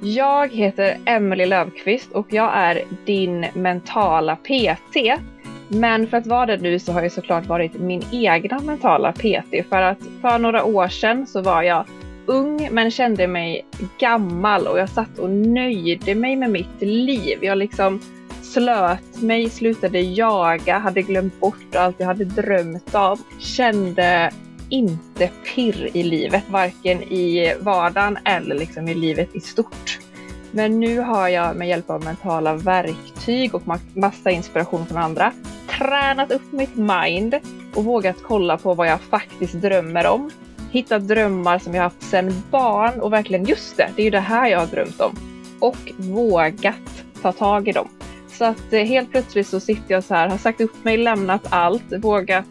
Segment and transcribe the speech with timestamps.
[0.00, 4.96] Jag heter Emelie Löfqvist och jag är din mentala PT.
[5.68, 9.68] Men för att vara det nu så har jag såklart varit min egna mentala PT.
[9.68, 11.84] För att för några år sedan så var jag
[12.26, 13.66] ung men kände mig
[13.98, 17.38] gammal och jag satt och nöjde mig med mitt liv.
[17.42, 18.00] Jag liksom
[18.42, 23.18] slöt mig, slutade jaga, hade glömt bort allt jag hade drömt om.
[23.38, 24.30] Kände
[24.68, 29.98] inte pirr i livet, varken i vardagen eller liksom i livet i stort.
[30.50, 33.62] Men nu har jag med hjälp av mentala verktyg och
[33.94, 35.32] massa inspiration från andra
[35.78, 37.34] tränat upp mitt mind
[37.74, 40.30] och vågat kolla på vad jag faktiskt drömmer om.
[40.70, 44.20] Hittat drömmar som jag haft sedan barn och verkligen just det, det är ju det
[44.20, 45.16] här jag har drömt om.
[45.60, 47.88] Och vågat ta tag i dem.
[48.28, 51.46] Så att eh, helt plötsligt så sitter jag så här, har sagt upp mig, lämnat
[51.48, 52.44] allt, vågat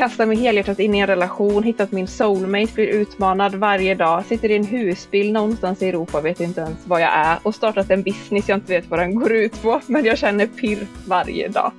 [0.00, 4.50] kasta mig helhjärtat in i en relation, hittat min soulmate, blir utmanad varje dag, sitter
[4.50, 8.02] i en husbil någonstans i Europa, vet inte ens vad jag är och startat en
[8.02, 11.72] business jag inte vet vad den går ut på, men jag känner pirr varje dag.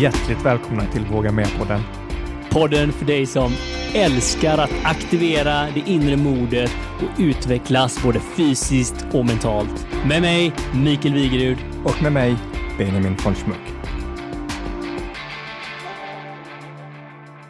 [0.00, 1.80] Hjärtligt välkomna till Våga Med-podden.
[2.50, 3.52] Podden för dig som
[3.94, 9.86] älskar att aktivera det inre modet och utvecklas både fysiskt och mentalt.
[10.06, 11.58] Med mig, Mikael Wigerud.
[11.84, 12.36] Och med mig,
[12.78, 13.71] Benjamin von Schmuck.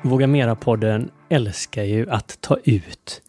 [0.04, 3.22] Våga Mera-podden älskar ju att ta ut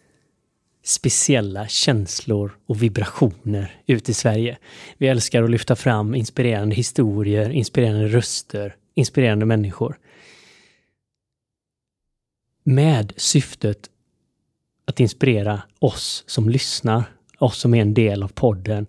[0.83, 4.57] speciella känslor och vibrationer ut i Sverige.
[4.97, 9.99] Vi älskar att lyfta fram inspirerande historier, inspirerande röster, inspirerande människor.
[12.63, 13.89] Med syftet
[14.85, 17.03] att inspirera oss som lyssnar,
[17.39, 18.87] oss som är en del av podden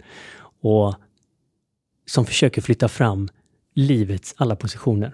[0.60, 0.94] och
[2.06, 3.28] som försöker flytta fram
[3.74, 5.12] livets alla positioner.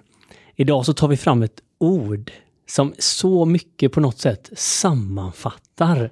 [0.57, 2.31] Idag så tar vi fram ett ord
[2.71, 6.11] som så mycket på något sätt sammanfattar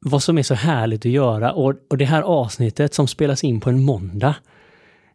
[0.00, 3.60] vad som är så härligt att göra och, och det här avsnittet som spelas in
[3.60, 4.34] på en måndag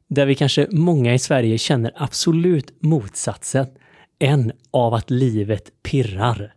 [0.07, 3.67] där vi kanske många i Sverige känner absolut motsatsen
[4.19, 6.53] än av att livet pirrar.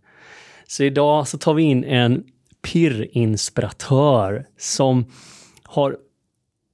[0.66, 2.24] Så idag så tar vi in en
[2.62, 5.04] pirrinspiratör som
[5.62, 5.96] har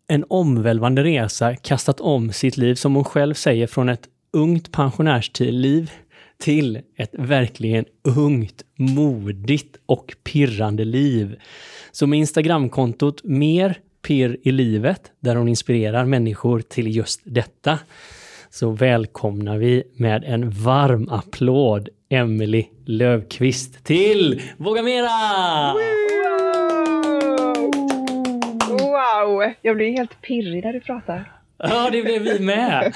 [0.08, 5.90] en omvälvande resa kastat om sitt liv, som hon själv säger, från ett ungt pensionärsliv
[6.40, 7.84] till ett verkligen
[8.16, 11.36] ungt, modigt och pirrande liv.
[11.92, 17.78] Så med Instagramkontot mer pirr i livet, där hon inspirerar människor till just detta,
[18.50, 25.08] så välkomnar vi med en varm applåd Emily Lövqvist till Våga Mera!
[28.68, 29.52] Wow!
[29.62, 31.39] Jag blir helt pirrig när du pratar.
[31.62, 32.94] Ja, det blev vi med.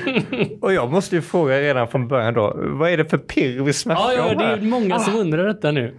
[0.60, 3.72] och jag måste ju fråga redan från början då, vad är det för pirr vi
[3.72, 5.94] snackar ja, ja, om det är många som undrar detta nu.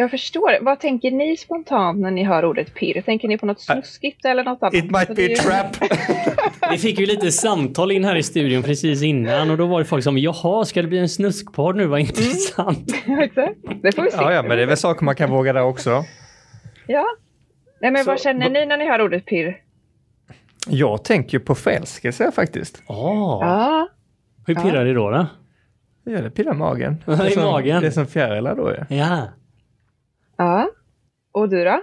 [0.00, 0.64] Jag förstår.
[0.64, 3.02] Vad tänker ni spontant när ni hör ordet pirr?
[3.02, 4.74] Tänker ni på något snuskigt eller något annat?
[4.74, 5.90] It might be a trap.
[6.70, 9.84] Vi fick ju lite samtal in här i studion precis innan och då var det
[9.84, 11.86] folk som jaha, ska det bli en snuskpodd nu?
[11.86, 13.06] Vad intressant.
[13.06, 13.18] Mm.
[13.22, 13.54] exakt.
[13.82, 14.16] Det får vi se.
[14.20, 16.04] Ja, ja, men det är väl saker man kan våga där också.
[16.86, 17.04] Ja.
[17.80, 19.56] Nej, men Så, vad känner ni när ni hör ordet pirr?
[20.70, 22.82] Jag tänker på förälskelse faktiskt.
[22.86, 23.38] Oh.
[23.40, 23.88] Ja.
[24.46, 25.10] Hur pirrar det då?
[25.10, 25.26] då?
[26.04, 26.96] Ja, det pirrar magen.
[27.06, 27.80] Det är, som, magen.
[27.80, 28.96] Det är som fjärilar då ja.
[28.96, 29.28] Ja.
[30.36, 30.70] Ja.
[31.32, 31.82] Och du då?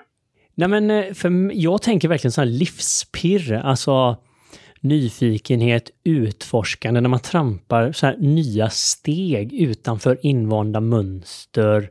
[0.55, 4.17] Nej men eh, för jag tänker verkligen så här livspirr, alltså
[4.79, 11.89] nyfikenhet, utforskande, när man trampar så här nya steg utanför invanda mönster.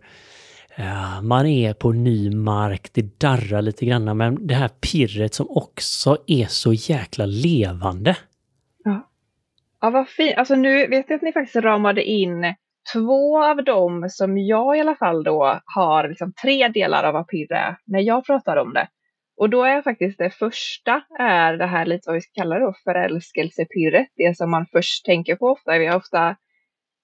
[1.22, 6.16] Man är på ny mark, det darrar lite grann, men det här pirret som också
[6.26, 8.16] är så jäkla levande.
[8.84, 9.10] Ja,
[9.80, 10.38] ja vad fint.
[10.38, 12.54] Alltså nu vet jag att ni faktiskt ramade in
[12.92, 17.28] två av dem som jag i alla fall då har liksom tre delar av vad
[17.28, 18.88] pirr är när jag pratar om det.
[19.36, 22.64] Och då är faktiskt det första är det här lite vad vi ska kalla det
[22.64, 24.06] då, förälskelsepirret.
[24.16, 25.78] Det som man först tänker på ofta.
[25.78, 26.36] Vi har ofta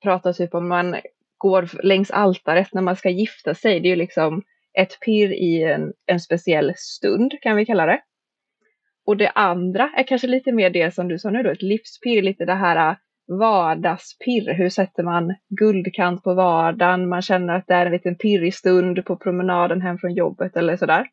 [0.02, 0.96] pratat typ om man
[1.40, 3.80] går längs altaret när man ska gifta sig.
[3.80, 4.42] Det är ju liksom
[4.78, 8.00] ett pirr i en, en speciell stund kan vi kalla det.
[9.06, 12.22] Och det andra är kanske lite mer det som du sa nu då, ett livspirr,
[12.22, 12.96] lite det här
[13.38, 14.54] vardagspirr.
[14.54, 17.08] Hur sätter man guldkant på vardagen?
[17.08, 20.76] Man känner att det är en liten pirrig stund på promenaden hem från jobbet eller
[20.76, 21.06] sådär.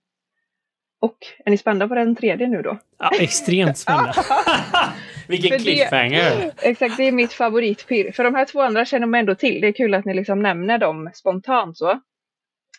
[1.00, 2.78] Och är ni spända på den tredje nu då?
[3.00, 4.14] Ja, extremt spända.
[5.28, 6.52] Vilken cliffhanger!
[6.62, 8.12] Det, exakt, det är mitt favoritpirr.
[8.12, 9.62] För de här två andra känner man ändå till.
[9.62, 12.00] Det är kul att ni liksom nämner dem spontant så.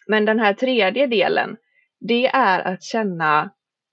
[0.06, 1.56] Men den här tredje delen,
[2.00, 3.50] det är att känna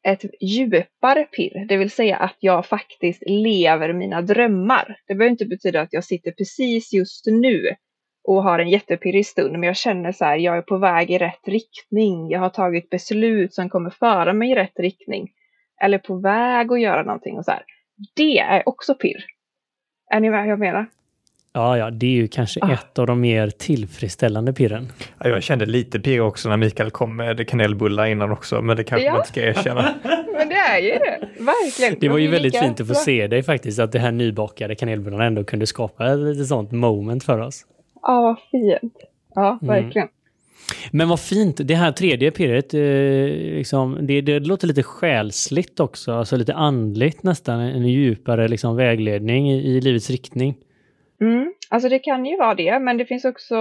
[0.07, 4.97] ett djupare pirr, det vill säga att jag faktiskt lever mina drömmar.
[5.07, 7.75] Det behöver inte betyda att jag sitter precis just nu
[8.23, 11.17] och har en jättepirrig stund, men jag känner så här, jag är på väg i
[11.17, 12.29] rätt riktning.
[12.29, 15.29] Jag har tagit beslut som kommer föra mig i rätt riktning.
[15.81, 17.63] Eller på väg att göra någonting och så här.
[18.15, 19.25] Det är också pirr.
[20.11, 20.85] Är ni vad jag menar?
[21.53, 22.71] Ja, ja, det är ju kanske Ah.
[22.73, 24.87] ett av de mer tillfredsställande pirren.
[25.19, 28.83] Ja, jag kände lite pirr också när Mikael kom med kanelbullar innan också, men det
[28.83, 29.11] kanske Ja.
[29.11, 29.93] man inte ska erkänna.
[30.37, 31.99] Men det är ju det, verkligen.
[31.99, 35.25] Det var ju väldigt fint att få se dig faktiskt, att det här nybakade kanelbullarna
[35.25, 37.65] ändå kunde skapa ett lite sånt moment för oss.
[38.01, 38.93] Ja, vad fint.
[39.35, 39.75] Ja, Mm.
[40.91, 46.13] Men vad fint, det här tredje pirret, eh, liksom, det, det låter lite själsligt också,
[46.13, 50.55] alltså lite andligt nästan, en djupare liksom, vägledning i, i livets riktning.
[51.21, 51.53] Mm.
[51.69, 53.55] Alltså det kan ju vara det, men det finns också,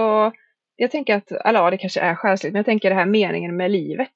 [0.75, 3.57] jag tänker att, eller ja, det kanske är själsligt, men jag tänker det här meningen
[3.57, 4.09] med livet.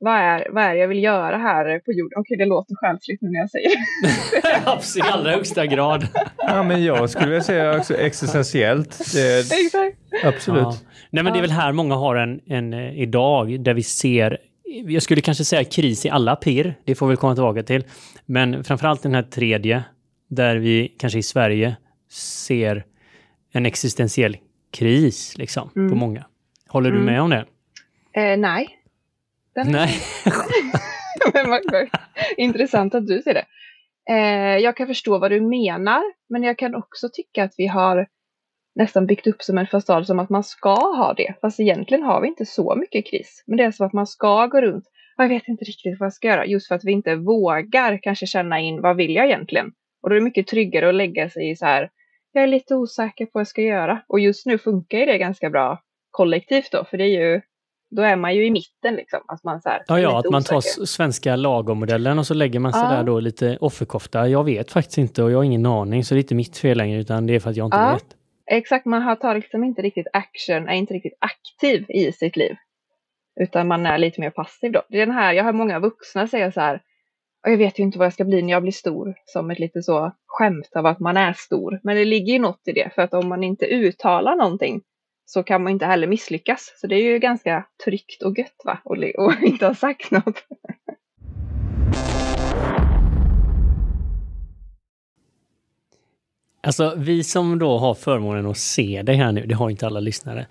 [0.00, 2.18] Vad är, vad är det jag vill göra här på jorden?
[2.18, 4.98] Okej, det låter själsligt nu när jag säger det.
[4.98, 6.06] I allra högsta grad.
[6.36, 8.98] Ja, men jag skulle vilja säga också existentiellt.
[9.14, 9.96] Det, Exakt.
[10.24, 10.62] absolut.
[10.62, 10.74] Ja.
[11.10, 14.38] Nej, men det är väl här många har en, en eh, idag där vi ser,
[14.86, 17.84] jag skulle kanske säga kris i alla pirr, det får vi komma tillbaka till.
[18.26, 19.82] Men framförallt den här tredje,
[20.30, 21.76] där vi kanske i Sverige
[22.12, 22.84] ser
[23.52, 24.36] en existentiell
[24.72, 25.90] kris liksom, Mm.
[25.90, 26.24] på många.
[26.68, 27.06] Håller du Mm.
[27.06, 27.44] med om det?
[28.12, 28.68] Eh, nej.
[29.64, 29.94] Den Nej.
[31.34, 31.88] Men vad- vad
[32.36, 33.44] Intressant att du ser det.
[34.10, 38.06] Eh, jag kan förstå vad du menar, men jag kan också tycka att vi har
[38.74, 41.34] nästan byggt upp som en fasad som att man ska ha det.
[41.40, 43.44] Fast egentligen har vi inte så mycket kris.
[43.46, 44.84] Men det är som att man ska gå runt.
[45.16, 46.46] "Ja, Jag vet inte riktigt vad jag ska göra.
[46.46, 49.66] Just för att vi inte vågar kanske känna in vad vill jag egentligen.
[50.02, 51.90] Och då är det mycket tryggare att lägga sig i så här.
[52.32, 54.02] Jag är lite osäker på vad jag ska göra.
[54.08, 56.84] Och just nu funkar ju det ganska bra kollektivt då.
[56.84, 57.40] För det är ju,
[57.90, 59.20] då är man ju i mitten liksom.
[59.28, 60.82] Att man så här, Ja, ja, att man tar osäker.
[60.82, 62.90] s- svenska lagommodellen och så lägger man sig Ja.
[62.90, 64.28] där då lite offerkofta.
[64.28, 66.78] Jag vet faktiskt inte och jag har ingen aning, så det är inte mitt fel
[66.78, 67.92] längre, utan det är för att jag inte Ja.
[67.92, 68.06] vet.
[68.50, 72.54] Exakt, man har tar liksom inte riktigt action, är inte riktigt aktiv i sitt liv.
[73.40, 74.82] Utan man är lite mer passiv då.
[74.88, 76.74] Det är den här, jag har många vuxna säga så här,
[77.46, 79.14] "Och jag vet ju inte vad jag ska bli när jag blir stor.
[79.24, 81.80] Som ett lite så skämt av att man är stor.
[81.82, 84.80] Men det ligger ju något i det, för att om man inte uttalar någonting
[85.30, 86.72] så kan man inte heller misslyckas.
[86.80, 90.44] Så det är ju ganska tryggt och gött va, och, och inte ha sagt något.
[96.62, 100.00] Alltså, vi som då har förmånen att se dig här nu, det har inte alla
[100.00, 100.46] lyssnare.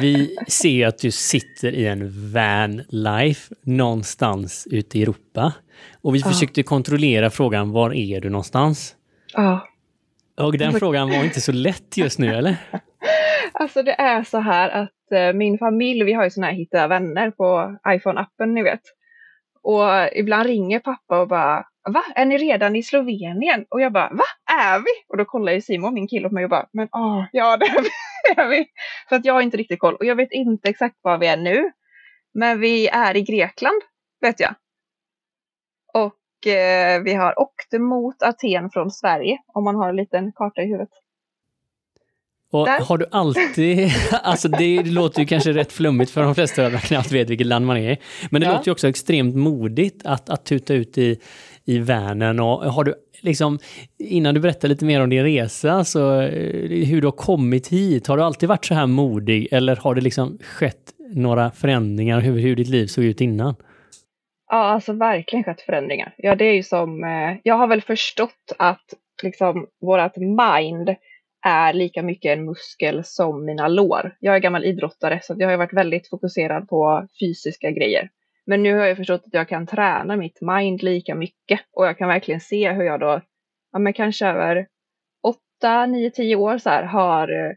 [0.00, 5.52] Vi ser att du sitter i en van life någonstans ute i Europa.
[6.00, 6.28] Och vi Ja.
[6.28, 8.94] försökte kontrollera frågan, var är du någonstans?
[9.34, 9.68] Ja,
[10.36, 12.56] Och den frågan var inte så lätt just nu, eller?
[13.54, 16.88] Alltså det är så här att eh, min familj, vi har ju såna här hitta
[16.88, 18.82] vänner på iPhone-appen ni vet.
[19.62, 22.04] Och ibland ringer pappa och bara Va?
[22.14, 23.66] Är ni redan i Slovenien?
[23.70, 24.24] Och jag bara Va?
[24.60, 24.90] Är vi?
[25.08, 27.66] Och då kollar ju Simon, min kille, på mig och bara Men åh, ja det
[27.66, 27.88] är vi.
[28.34, 28.66] det är vi.
[29.08, 29.94] För att jag har inte riktigt koll.
[29.94, 31.70] Och jag vet inte exakt var vi är nu.
[32.34, 33.82] Men vi är i Grekland,
[34.20, 34.54] vet jag.
[35.94, 40.62] Och eh, vi har åkt mot Aten från Sverige, om man har en liten karta
[40.62, 41.01] i huvudet.
[42.52, 42.80] Och Där.
[42.80, 43.90] har du alltid,
[44.22, 47.66] alltså det låter ju kanske rätt flummigt för de flesta att knappt vet vilket land
[47.66, 47.98] man är i.
[48.30, 48.52] Men det Ja.
[48.52, 51.18] låter ju också extremt modigt att, att tuta ut i,
[51.64, 52.40] i vanen.
[52.40, 53.58] Och har du liksom,
[53.98, 58.06] innan du berättar lite mer om din resa, så eh, hur du har kommit hit,
[58.06, 62.38] har du alltid varit så här modig eller har det liksom skett några förändringar hur,
[62.38, 63.54] hur ditt liv såg ut innan?
[64.50, 66.14] Ja, alltså verkligen skett förändringar.
[66.16, 70.94] Ja, det är ju som, eh, jag har väl förstått att liksom vårat mind
[71.42, 74.16] är lika mycket en muskel som mina lår.
[74.20, 78.10] Jag är gammal idrottare så jag har varit väldigt fokuserad på fysiska grejer.
[78.46, 81.98] Men nu har jag förstått att jag kan träna mitt mind lika mycket och jag
[81.98, 83.20] kan verkligen se hur jag då,
[83.72, 84.66] ja men kanske över
[85.62, 87.52] 8, 9, 10 år så här har eh,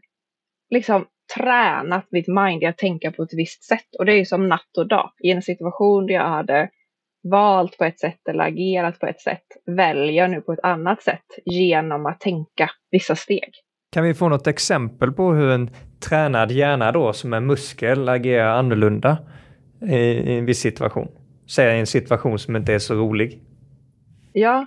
[0.70, 3.94] liksom tränat mitt mind i att tänka på ett visst sätt.
[3.98, 5.12] Och det är ju som natt och dag.
[5.18, 6.70] I en situation där jag hade
[7.30, 11.02] valt på ett sätt eller agerat på ett sätt väljer jag nu på ett annat
[11.02, 13.50] sätt genom att tänka vissa steg.
[13.92, 15.70] Kan vi få något exempel på hur en
[16.08, 19.18] tränad hjärna då som en muskel agerar annorlunda
[19.82, 21.08] i, i en viss situation?
[21.50, 23.42] Säg en situation som inte är så rolig.
[24.32, 24.66] Ja,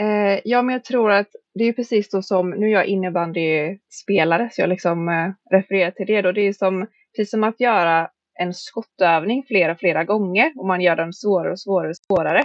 [0.00, 4.48] eh, ja, men jag tror att det är precis då som, nu är jag innebandyspelare
[4.52, 6.32] så jag liksom eh, refererar till det då.
[6.32, 6.86] Det är som,
[7.16, 11.60] precis som att göra en skottövning flera, flera gånger och man gör den svårare och
[11.60, 12.42] svårare och svårare.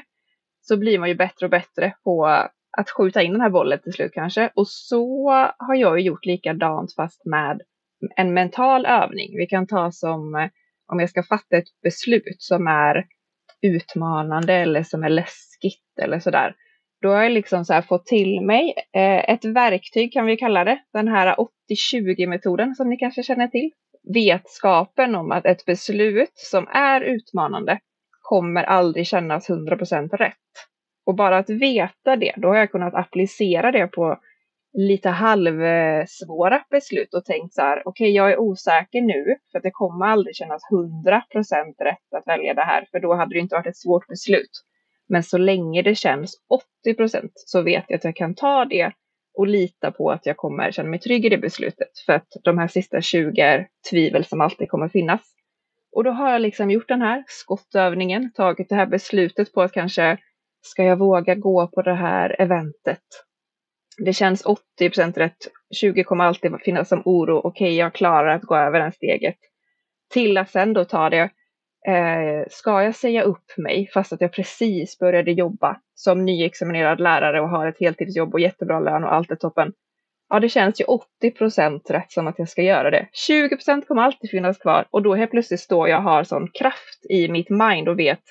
[0.61, 3.93] Så blir man ju bättre och bättre på att skjuta in den här bollen till
[3.93, 4.49] slut kanske.
[4.55, 7.61] Och så har jag ju gjort likadant fast med
[8.15, 9.37] en mental övning.
[9.37, 10.49] Vi kan ta som eh,
[10.87, 13.05] om jag ska fatta ett beslut som är
[13.61, 16.55] utmanande eller som är läskigt eller sådär.
[17.01, 20.79] då har jag liksom så fått till mig eh, ett verktyg kan vi kalla det,
[20.93, 21.35] den här
[21.69, 23.71] 80-20 metoden som ni kanske känner till.
[24.13, 27.79] Vetskapen om att ett beslut som är utmanande
[28.21, 30.33] kommer aldrig kännas 100% rätt.
[31.05, 34.19] Och bara att veta det, då har jag kunnat applicera det på
[34.77, 39.63] lite halvsvåra beslut och tänkt så här, okej, okay, jag är osäker nu för att
[39.63, 41.21] det kommer aldrig kännas 100%
[41.79, 44.51] rätt att välja det här, för då hade det inte varit ett svårt beslut.
[45.09, 46.35] Men så länge det känns
[46.87, 48.91] 80% så vet jag att jag kan ta det
[49.37, 51.99] och lita på att jag kommer känna mig trygg i det beslutet.
[52.05, 55.21] För att de här sista 20 är tvivel som alltid kommer finnas.
[55.91, 59.71] Och då har jag liksom gjort den här skottövningen, tagit det här beslutet på att
[59.71, 60.17] kanske
[60.65, 63.01] ska jag våga gå på det här eventet?
[63.97, 65.37] Det känns 80 procent rätt,
[65.75, 69.37] 20 kommer alltid finnas som oro, okej okay, jag klarar att gå över det steget.
[70.13, 71.29] Till att sen då ta det,
[71.87, 77.41] eh, ska jag säga upp mig fast att jag precis började jobba som nyexaminerad lärare
[77.41, 79.73] och har ett heltidsjobb och jättebra lön och allt är toppen.
[80.29, 83.07] Ja, det känns ju 80 procent rätt som att jag ska göra det.
[83.13, 86.47] 20 procent kommer alltid finnas kvar och då helt plötsligt står jag och har sån
[86.53, 88.23] kraft i mitt mind och vet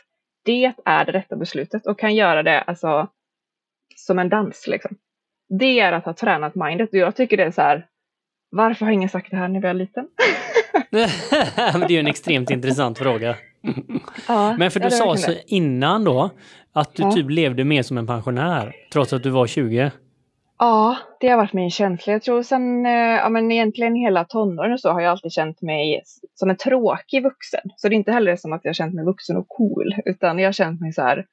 [0.45, 3.09] det är det rätta beslutet och kan göra det alltså
[3.97, 4.97] som en dans liksom.
[5.59, 7.87] Det är att ha tränat mindet och jag tycker det är så här.
[8.51, 10.09] Varför har ingen sagt det här när vi var liten?
[10.91, 13.37] Det är ju en extremt intressant fråga.
[14.29, 16.31] Ja, Men för du sa så innan då
[16.73, 17.13] att du ja.
[17.13, 19.93] typ levde mer som en pensionär trots att du var 20.
[20.65, 22.13] Ja, det har varit min känsla.
[22.13, 25.63] Jag tror sen, eh, ja men egentligen hela tonåren och så har jag alltid känt
[25.63, 26.03] mig
[26.35, 27.61] som en tråkig vuxen.
[27.77, 30.39] Så det är inte heller som att jag har känt mig vuxen och cool, utan
[30.39, 31.27] jag har känt mig så här,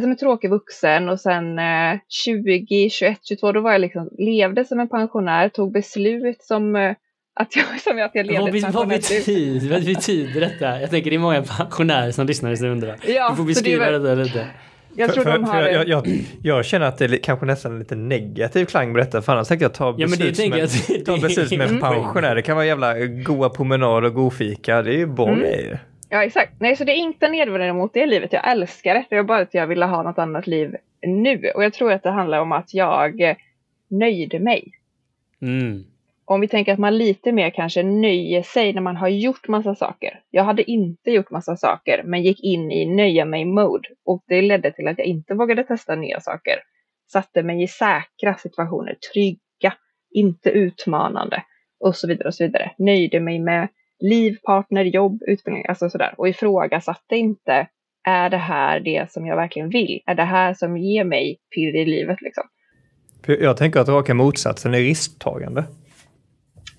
[0.00, 4.64] som en tråkig vuxen och sen eh, 20, 21, 22 då var jag liksom, levde
[4.64, 6.94] som en pensionär, tog beslut som eh,
[7.34, 10.80] att jag, som att jag levde vad, ett vad betyder, vad betyder detta?
[10.80, 12.96] Jag tänker det är många pensionärer som lyssnar och undrar.
[13.06, 14.16] Ja, du får beskriva det, var...
[14.16, 14.46] det lite.
[15.00, 15.62] Jag, tror för, de har...
[15.62, 16.06] jag, jag,
[16.42, 19.22] jag, känner att det är kanske nästan en lite negativ klang på detta.
[19.22, 21.80] För annars tänkte jag ta beslut, ja, men det som, en, ta beslut som en
[21.80, 22.34] pensionär.
[22.34, 24.82] Det kan vara jävla goa promenad och god fika.
[24.82, 25.40] Det är ju bra mm.
[25.40, 25.78] grejer.
[26.08, 26.52] Ja exakt.
[26.58, 28.32] Nej så det är inte nedvärderande mot det livet.
[28.32, 29.04] Jag älskar det.
[29.10, 31.50] Det är bara att jag ville ha något annat liv nu.
[31.54, 33.36] Och jag tror att det handlar om att jag
[33.88, 34.72] nöjde mig.
[35.42, 35.84] Mm
[36.30, 39.74] om vi tänker att man lite mer kanske nöjer sig när man har gjort massa
[39.74, 40.20] saker.
[40.30, 44.72] Jag hade inte gjort massa saker, men gick in i nöja mig-mode och det ledde
[44.72, 46.54] till att jag inte vågade testa nya saker.
[47.12, 49.74] Satte mig i säkra situationer, trygga,
[50.10, 51.42] inte utmanande
[51.80, 52.70] och så vidare och så vidare.
[52.78, 53.68] Nöjde mig med
[54.00, 57.66] liv, partner, jobb, utbildning, alltså sådär och ifrågasatte inte
[58.04, 60.00] är det här det som jag verkligen vill?
[60.06, 62.44] Är det här som ger mig pirr i livet liksom?
[63.26, 65.64] Jag tänker att raka motsatsen är risktagande.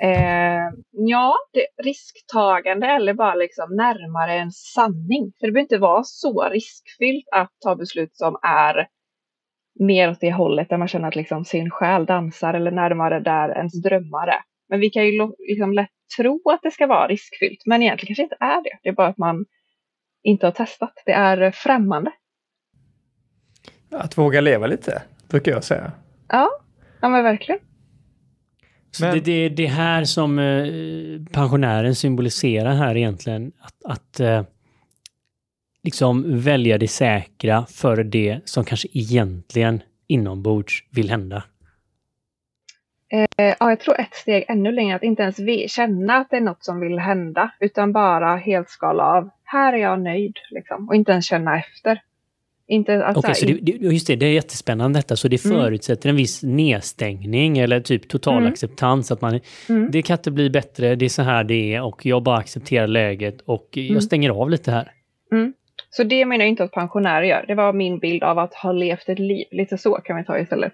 [0.03, 5.34] Eh, ja, det, risktagande eller bara liksom närmare en sanning.
[5.39, 8.88] För det behöver inte vara så riskfyllt att ta beslut som är
[9.79, 13.58] mer åt det hållet där man känner att liksom sin själ dansar eller närmare där
[13.58, 14.41] ens drömmar är.
[14.70, 18.24] Men vi kan ju liksom lätt tro att det ska vara riskfyllt, men egentligen kanske
[18.24, 18.79] inte är det.
[18.84, 19.46] Det är bara att man
[20.24, 20.93] inte har testat.
[21.05, 22.12] Det är främmande.
[23.91, 25.91] Att våga leva lite, brukar jag säga.
[26.27, 26.50] Ja,
[27.01, 27.71] ja men verkligen.
[28.91, 29.13] Så Men...
[29.13, 30.65] det är det, det här som eh,
[31.31, 33.51] pensionären symboliserar här egentligen.
[33.60, 34.43] Att, att eh,
[35.83, 41.43] liksom välja det säkra för det som kanske egentligen inombords vill hända.
[43.13, 43.27] Eh,
[43.60, 46.63] ja, jag tror ett steg ännu längre, att inte ens känna att det är något
[46.65, 49.29] som vill hända, utan bara helt skala av.
[49.43, 52.01] Här är jag nöjd, liksom, och inte ens känna efter.
[52.72, 55.16] Inte att Okej, så det, just det, det är jättespännande detta.
[55.16, 55.58] Så det mm.
[55.58, 58.51] förutsätter en viss nedstängning eller typ total mm.
[58.51, 59.12] acceptans.
[59.12, 59.92] Att man, mm.
[59.92, 62.88] det kan inte bli bättre, det är så här det är och jag bara accepterar
[62.88, 64.01] läget och jag mm.
[64.01, 64.92] stänger av lite här.
[65.32, 65.54] Mm.
[65.90, 67.46] Så det menar jag inte att pensionärer gör.
[67.48, 69.46] Det var min bild av att ha levt ett liv.
[69.51, 70.74] Lite så kan vi ta istället.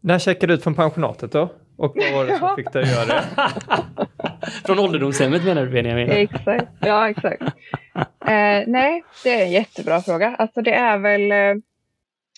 [0.00, 1.48] När checkade du ut från pensionatet då?
[1.76, 3.24] Och vad var det som fick dig att göra det?
[4.66, 6.10] Från ålderdomshemmet menar du Benjamin?
[6.10, 7.42] Exakt, ja exakt.
[8.26, 10.36] Eh, nej, det är en jättebra fråga.
[10.38, 11.62] Alltså det är väl, eh,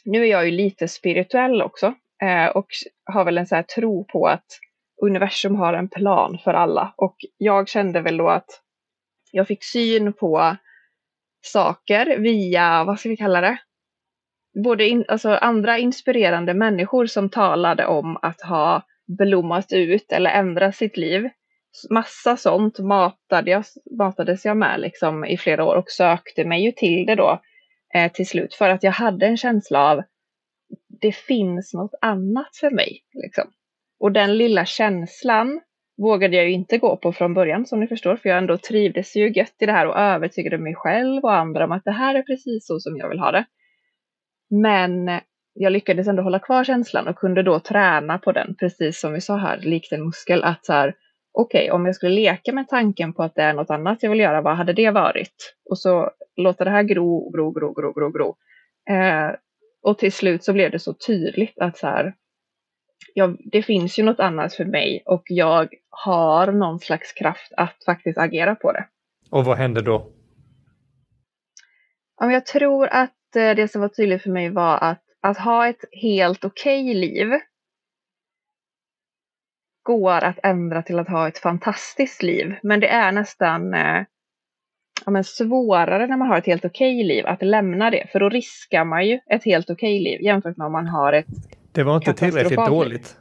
[0.05, 2.67] nu är jag ju lite spirituell också eh, och
[3.05, 4.47] har väl en så här tro på att
[5.03, 6.95] universum har en plan för alla.
[6.97, 8.61] Och jag kände väl då att
[9.31, 10.57] jag fick syn på
[11.43, 13.59] saker via, vad ska vi kalla det?
[14.64, 20.76] Både in, alltså andra inspirerande människor som talade om att ha blommat ut eller ändrat
[20.76, 21.28] sitt liv.
[21.90, 23.64] Massa sånt matade jag,
[23.99, 27.40] matades jag med liksom i flera år och sökte mig ju till det då
[27.94, 30.02] eh, till slut för att jag hade en känsla av
[31.00, 33.00] det finns något annat för mig.
[33.12, 33.44] Liksom.
[34.00, 35.61] Och den lilla känslan
[35.96, 39.16] vågade jag ju inte gå på från början som ni förstår, för jag ändå trivdes
[39.16, 42.14] ju gött i det här och övertygade mig själv och andra om att det här
[42.14, 43.44] är precis så som jag vill ha det.
[44.50, 45.20] Men
[45.54, 49.20] jag lyckades ändå hålla kvar känslan och kunde då träna på den, precis som vi
[49.20, 50.94] sa här, likt en muskel, att så här,
[51.32, 54.11] okej, okay, om jag skulle leka med tanken på att det är något annat jag
[54.11, 55.54] vill göra, vad hade det varit?
[55.70, 58.37] Och så låta det här gro, gro, gro, gro, gro, gro.
[58.94, 59.30] Eh,
[59.82, 62.14] och till slut så blev det så tydligt att så här,
[63.14, 67.84] ja, det finns ju något annat för mig och jag har någon slags kraft att
[67.87, 68.87] faktiskt agera på det.
[69.30, 70.11] Och vad hände då?
[72.20, 75.69] Ja, jag tror att eh, det som var tydligt för mig var att, att ha
[75.69, 77.28] ett helt okej okay liv
[79.83, 82.54] går att ändra till att ha ett fantastiskt liv.
[82.62, 84.04] Men det är nästan eh,
[85.04, 88.09] ja, men svårare när man har ett helt okej liv att lämna det.
[88.12, 91.26] För då riskar man ju ett helt okej liv jämfört med om man har ett
[91.73, 93.16] Det var inte tillräckligt dåligt.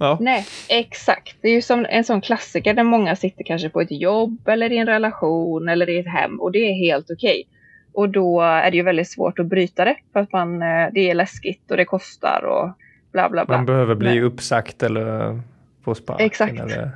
[0.00, 0.18] Ja.
[0.20, 1.36] Nej, exakt.
[1.40, 4.72] Det är ju som en sån klassiker där många sitter kanske på ett jobb eller
[4.72, 7.48] i en relation eller i ett hem och det är helt okej.
[7.96, 11.10] Och då är det ju väldigt svårt att bryta det för att man, eh, det
[11.10, 12.70] är läskigt och det kostar och
[13.12, 13.56] bla bla bla.
[13.56, 14.24] Man behöver bli Men...
[14.24, 15.40] uppsagt eller
[15.84, 16.26] få sparken.
[16.26, 16.60] Exakt.
[16.60, 16.90] Eller...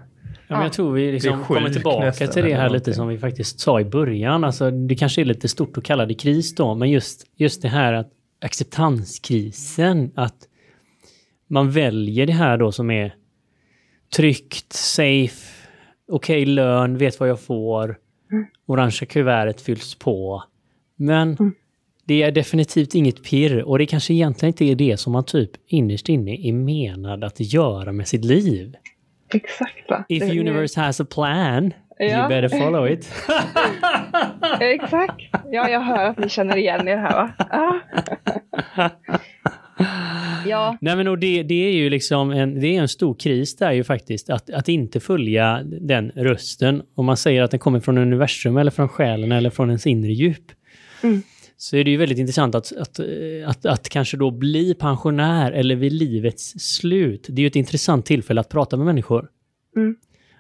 [0.49, 3.61] Ja, men jag tror vi liksom kommer tillbaka till det här lite som vi faktiskt
[3.61, 4.45] sa i början.
[4.45, 7.69] Alltså, det kanske är lite stort att kalla det kris då, men just, just det
[7.69, 10.39] här att acceptanskrisen, att
[11.47, 13.15] man väljer det här då som är
[14.17, 15.67] tryggt, safe,
[16.09, 17.99] okej okay, lön, vet vad jag får,
[18.33, 18.47] mm.
[18.67, 20.45] orangea kuvertet fylls på.
[21.01, 21.53] Men mm.
[22.05, 25.51] det är definitivt inget pirr och det kanske egentligen inte är det som man typ
[25.67, 28.75] innerst inne är menad att göra med sitt liv.
[29.35, 30.05] Exakt va?
[30.09, 32.05] If universe has a plan, ja.
[32.07, 33.13] you better follow it.
[34.61, 35.21] Exakt.
[35.53, 37.31] Ja, jag hör att ni känner igen er här va?
[40.47, 40.79] ja.
[40.81, 43.73] Nej men och det, det är ju liksom en, det är en stor kris där
[43.73, 46.83] ju faktiskt, att, att inte följa den rösten.
[46.95, 50.13] Om man säger att den kommer från universum eller från själen eller från ens inre
[50.13, 50.53] djup.
[51.03, 51.23] Mm.
[51.57, 53.01] Så är det ju väldigt intressant att, att,
[53.47, 57.27] att, att, kanske då bli pensionär eller vid livets slut.
[57.29, 59.29] Det är ju ett intressant tillfälle att prata med människor.
[59.77, 59.97] Mm.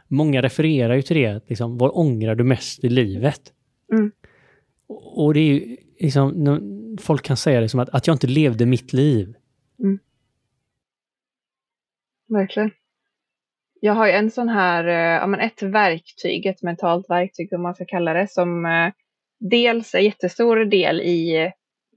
[0.08, 3.40] Många refererar ju till det, liksom, vad ångrar du mest i livet?
[3.92, 4.12] Mm.
[4.88, 8.66] Och det är ju liksom, folk kan säga det som att, att jag inte levde
[8.66, 9.34] mitt liv.
[9.82, 9.98] Mm.
[12.28, 12.70] Verkligen.
[13.80, 17.62] Jag har ju en sån här, eh, ja men ett verktyg, ett mentalt verktyg om
[17.62, 18.92] man ska kalla det, som eh,
[19.40, 21.52] dels en jättestor del i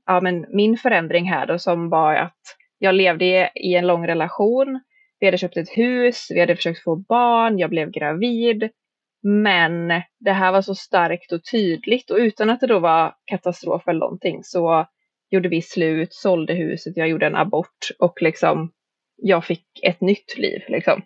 [0.05, 2.41] ja, men min förändring här då som var att
[2.77, 4.81] jag levde i en lång relation.
[5.19, 8.69] Vi hade köpt ett hus, vi hade försökt få barn, jag blev gravid.
[9.23, 9.87] Men
[10.19, 13.99] det här var så starkt och tydligt och utan att det då var katastrof eller
[13.99, 14.87] någonting så
[15.29, 18.71] gjorde vi slut, sålde huset, jag gjorde en abort och liksom
[19.15, 21.01] jag fick ett nytt liv liksom.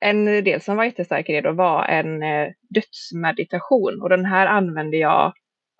[0.00, 4.24] En eh, del som var jättestark i det då var en eh, dödsmeditation och den
[4.24, 5.32] här använder jag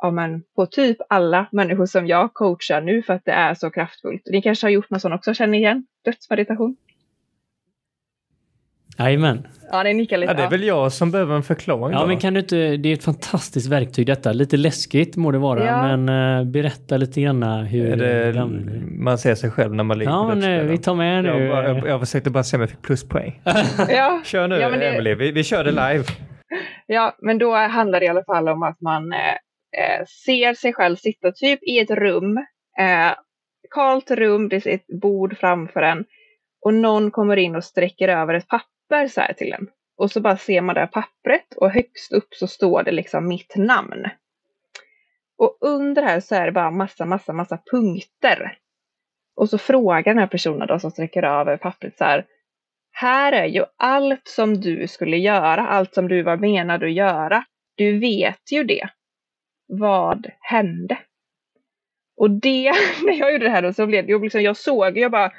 [0.03, 3.71] ja, men, på typ alla människor som jag coachar nu för att det är så
[3.71, 4.23] kraftfullt.
[4.27, 6.77] Ni kanske har gjort någon sån också, känner igen dödsmeditation?
[8.99, 9.47] Jajamän.
[9.71, 10.33] Ja, det nickar lite.
[10.33, 12.07] Ja, det är väl jag som behöver en förklaring Ja, då.
[12.07, 12.77] men kan du inte...
[12.77, 14.33] Det är ett fantastiskt verktyg detta.
[14.33, 15.97] Lite läskigt må det vara, ja.
[15.97, 18.03] men uh, berätta lite grann hur...
[18.03, 18.47] Är det,
[18.91, 21.31] man ser sig själv när man ligger ja, på Ja, men vi tar med nu.
[21.31, 23.41] Jag, jag, jag försökte bara se om jag fick pluspoäng.
[23.89, 24.21] ja.
[24.25, 24.89] Kör nu, ja, det...
[24.89, 25.15] Emily.
[25.15, 26.05] Vi, vi kör det live.
[26.87, 30.73] Ja, men då handlar det i alla fall om att man eh, eh ser sig
[30.73, 32.37] själv sitta typ i ett rum.
[32.79, 33.15] Eh,
[33.71, 36.05] kalt rum, det är ett bord framför en.
[36.65, 39.69] Och någon kommer in och sträcker över ett papper papper så här till en.
[39.97, 43.29] Och så bara ser man det här pappret och högst upp så står det liksom
[43.29, 44.09] mitt namn.
[45.39, 48.59] Och under här så är det bara massa, massa, massa punkter.
[49.37, 52.27] Och så frågar den här personen då som sträcker över pappret så här.
[52.93, 57.45] Här är ju allt som du skulle göra, allt som du var menad att göra.
[57.75, 58.89] Du vet ju det.
[59.69, 60.99] Vad hände?
[62.17, 62.73] Och det,
[63.05, 65.33] när jag gjorde det här då så blev det liksom, jag såg, jag bara,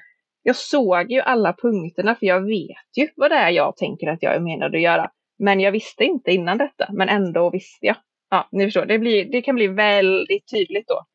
[0.48, 4.24] jag såg ju alla punkterna för jag vet ju vad det är jag tänker att
[4.24, 5.12] jag är menad att göra.
[5.40, 7.96] Men jag visste inte innan detta, men ändå visste jag.
[8.30, 11.06] Ja, ni förstår, det, blir, det kan bli väldigt tydligt då.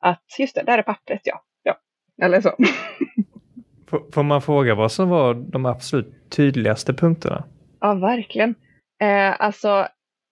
[0.00, 1.42] Att just det, där är pappret ja.
[1.62, 1.76] ja.
[2.22, 2.50] Eller så.
[4.12, 7.44] Får man fråga vad som var de absolut tydligaste punkterna?
[7.80, 8.54] Ja, verkligen.
[9.02, 9.88] Eh, alltså,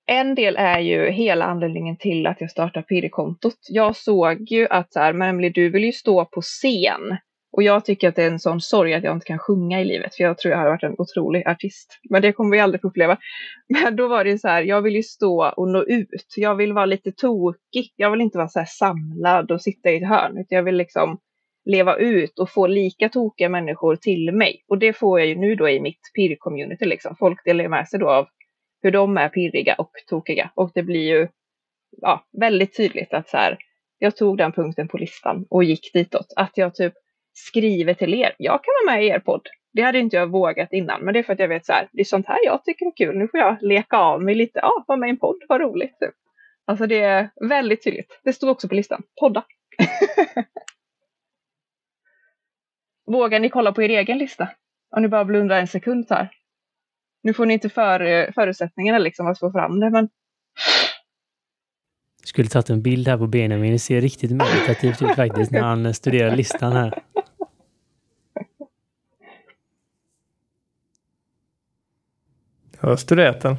[0.07, 3.59] en del är ju hela anledningen till att jag startade PD-kontot.
[3.69, 7.19] Jag såg ju att så här, men du vill ju stå på scen
[7.53, 9.85] och jag tycker att det är en sån sorg att jag inte kan sjunga i
[9.85, 11.99] livet, för jag tror jag har varit en otrolig artist.
[12.11, 13.19] Men det kommer vi aldrig få uppleva.
[13.69, 16.35] Men då var det så här, jag vill ju stå och nå ut.
[16.37, 17.93] Jag vill vara lite tokig.
[17.97, 20.77] Jag vill inte vara så här samlad och sitta i ett hörn, utan jag vill
[20.77, 21.19] liksom
[21.65, 24.65] leva ut och få lika tokiga människor till mig.
[24.69, 27.17] Och det får jag ju nu då i mitt pirr-community liksom.
[27.19, 28.27] Folk delar med sig då av
[28.83, 30.51] hur de är pirriga och tokiga.
[30.55, 31.29] Och det blir ju
[31.91, 33.59] ja, väldigt tydligt att så här,
[33.99, 36.33] jag tog den punkten på listan och gick ditåt.
[36.37, 36.93] Att jag typ
[37.47, 39.49] skriver till er, jag kan vara med i er podd.
[39.73, 41.89] Det hade inte jag vågat innan, men det är för att jag vet så här,
[41.93, 43.17] det är sånt här jag tycker är kul.
[43.19, 45.99] Nu får jag leka av mig lite, ja, vara med i en podd, vad roligt.
[46.01, 46.15] Typ.
[46.65, 48.21] Alltså det är väldigt tydligt.
[48.25, 49.45] Det stod också på listan, podda.
[53.07, 54.49] Vågar ni kolla på er egen lista?
[54.97, 56.31] Om ni bara blundar en sekund så här.
[57.23, 60.09] Nu får ni inte för, eh, förutsättningarna liksom att få fram det, men...
[62.25, 63.73] Skulle tagit en bild här på Benjamin.
[63.73, 67.03] Det ser riktigt meditativt ut faktiskt när han studerar listan här.
[72.81, 73.57] Jag har studerat den.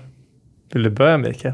[0.73, 1.53] Vill du börja Mikael?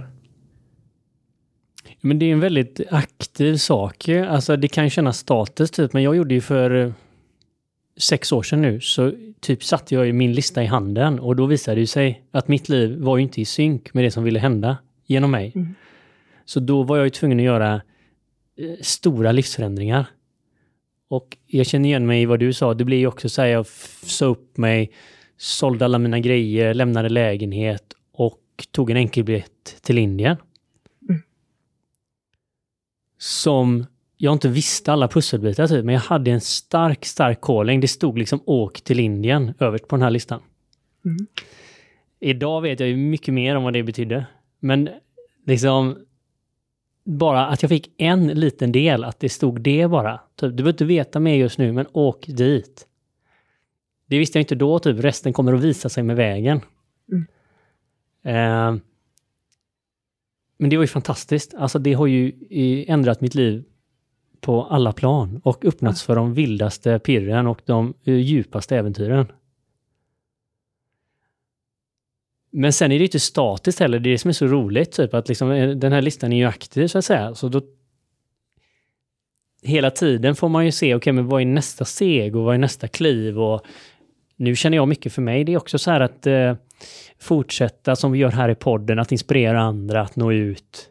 [2.01, 4.09] Men det är en väldigt aktiv sak.
[4.09, 6.93] Alltså det kan kännas statiskt typ, men jag gjorde ju för
[7.97, 11.81] sex år sedan nu så typ satte jag min lista i handen och då visade
[11.81, 14.77] det sig att mitt liv var ju inte i synk med det som ville hända
[15.05, 15.51] genom mig.
[15.55, 15.75] Mm.
[16.45, 17.73] Så då var jag ju tvungen att göra
[18.57, 20.05] eh, stora livsförändringar.
[21.09, 23.49] Och jag känner igen mig i vad du sa, det blir ju också så här,
[23.49, 24.91] jag sa upp mig,
[25.37, 30.37] sålde alla mina grejer, lämnade lägenhet och tog en enkelbiljett till Indien.
[31.09, 31.21] Mm.
[33.17, 33.85] Som
[34.17, 37.79] jag inte visste alla pusselbitar typ, men jag hade en stark, stark calling.
[37.79, 40.41] Det stod liksom åk till Indien överst på den här listan.
[41.05, 41.27] Mm.
[42.19, 44.25] Idag vet jag ju mycket mer om vad det betydde.
[44.59, 44.89] Men
[45.45, 45.97] liksom
[47.03, 50.19] bara att jag fick en liten del, att det stod det bara.
[50.35, 52.87] Typ, du behöver inte veta mer just nu, men åk dit.
[54.07, 54.99] Det visste jag inte då, typ.
[54.99, 56.61] Resten kommer att visa sig med vägen.
[57.11, 57.25] Mm.
[58.25, 58.81] Uh,
[60.57, 61.53] men det var ju fantastiskt.
[61.53, 62.33] Alltså det har ju
[62.87, 63.63] ändrat mitt liv
[64.41, 69.31] på alla plan och öppnats för de vildaste pirren och de eh, djupaste äventyren.
[72.51, 75.13] Men sen är det inte statiskt heller, det är det som är så roligt, typ
[75.13, 77.35] att liksom, eh, den här listan är ju aktiv så att säga.
[77.35, 77.61] Så då,
[79.61, 82.55] hela tiden får man ju se, okej okay, men vad är nästa steg och vad
[82.55, 83.39] är nästa kliv?
[83.39, 83.65] Och
[84.37, 86.55] nu känner jag mycket för mig, det är också så här att eh,
[87.19, 90.89] fortsätta som vi gör här i podden, att inspirera andra, att nå ut,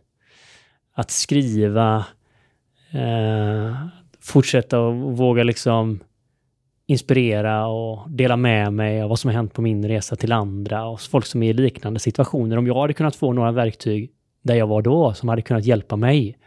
[0.95, 2.07] att skriva,
[2.93, 3.77] eh,
[4.21, 6.01] fortsätta och våga liksom
[6.87, 10.87] inspirera och dela med mig av vad som har hänt på min resa till andra
[10.87, 12.57] och folk som är i liknande situationer.
[12.57, 14.11] Om jag hade kunnat få några verktyg
[14.43, 16.39] där jag var då som hade kunnat hjälpa mig.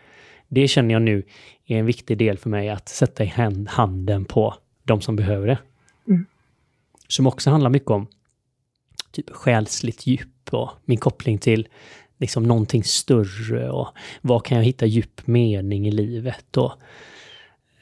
[0.48, 1.24] Det känner jag nu
[1.66, 3.34] är en viktig del för mig att sätta i
[3.68, 5.58] handen på de som behöver det.
[7.08, 8.08] Som också handlar mycket om
[9.12, 11.68] typ själsligt djup och min koppling till
[12.18, 13.88] liksom någonting större och
[14.22, 16.72] var kan jag hitta djup mening i livet och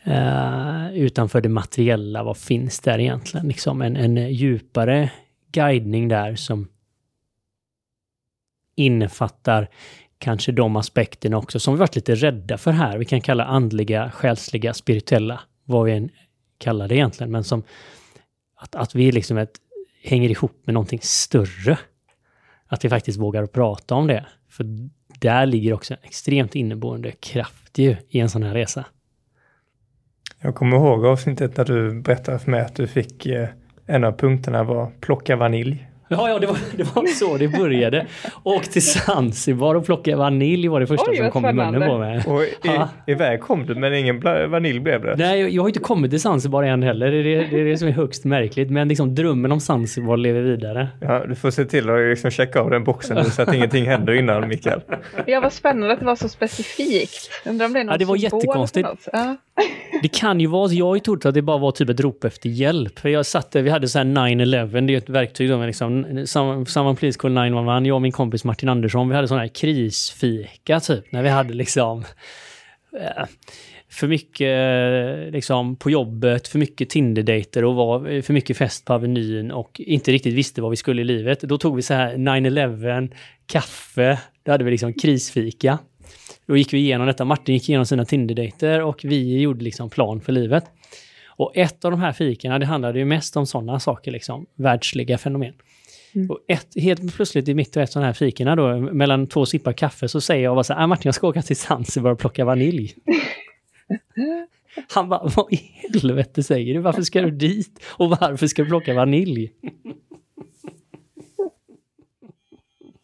[0.08, 3.48] uh, utanför det materiella, vad finns där egentligen?
[3.48, 5.12] Liksom en, en djupare
[5.52, 6.68] guidning där som
[8.76, 9.70] innefattar
[10.18, 12.98] kanske de aspekterna också som vi varit lite rädda för här.
[12.98, 16.10] Vi kan kalla andliga, själsliga, spirituella, vad vi än
[16.58, 17.64] kallar det egentligen, men som
[18.66, 19.58] att, att vi liksom ett,
[20.04, 21.78] hänger ihop med någonting större.
[22.68, 24.26] Att vi faktiskt vågar prata om det.
[24.50, 24.66] För
[25.20, 28.86] där ligger också en extremt inneboende kraft ju i en sån här resa.
[30.40, 33.50] Jag kommer ihåg avsnittet när du berättade för mig att du fick eh,
[33.86, 35.88] en av punkterna var plocka vanilj.
[36.08, 38.06] Ja, ja det, var, det var så det började.
[38.44, 41.98] Och till Zanzibar och plocka vanilj var det första Oj, som kom i munnen på
[41.98, 42.24] mig.
[42.28, 45.16] Och i, iväg kom du men ingen vanilj blev det?
[45.16, 47.12] Nej, jag, jag har inte kommit till Zanzibar än heller.
[47.12, 48.72] Det är det, det är det, som är högst märkligt.
[48.72, 50.88] Men liksom drömmen om Zanzibar lever vidare.
[51.02, 53.86] Ja, du får se till att liksom checka av den boxen nu så att ingenting
[53.86, 54.82] händer innan Mikael.
[55.26, 57.30] Ja, vad spännande att det var så specifikt.
[57.46, 58.90] Undrar om det är något ja, det var jättekonstigt.
[59.14, 59.38] Ja.
[60.02, 62.24] Det kan ju vara, jag har ju trott att det bara var typ ett rop
[62.24, 63.00] efter hjälp.
[63.00, 65.95] För jag satt, vi hade så här 9-11, det är ett verktyg då, men liksom,
[66.68, 67.82] someone please call 911.
[67.88, 71.54] Jag och min kompis Martin Andersson, vi hade sån här krisfika typ, när vi hade
[71.54, 72.04] liksom
[73.00, 73.26] eh,
[73.90, 78.86] för mycket eh, liksom, på jobbet, för mycket Tinder-dejter och var, eh, för mycket fest
[78.86, 81.42] på Avenyn och inte riktigt visste vad vi skulle i livet.
[81.42, 83.12] Då tog vi så här 9-11,
[83.46, 85.80] kaffe, då hade vi liksom krisfika.
[86.46, 87.26] Då gick vi igenom detta.
[87.26, 90.64] Martin gick igenom sina Tinder-dejter och vi gjorde liksom plan för livet.
[91.38, 95.18] Och ett av de här fikarna, det handlade ju mest om sådana saker, liksom världsliga
[95.18, 95.54] fenomen.
[96.16, 96.30] Mm.
[96.30, 99.74] Och ett, helt plötsligt i mitt och ett sådana här fikorna då, mellan två sippar
[99.74, 102.20] kaffe, så säger jag bara så här, ah, Martin jag ska åka till Zanzibar och
[102.20, 102.96] plocka vanilj.
[104.94, 105.56] Han bara, vad i
[105.94, 106.80] helvete säger du?
[106.80, 107.86] Varför ska du dit?
[107.86, 109.52] Och varför ska du plocka vanilj?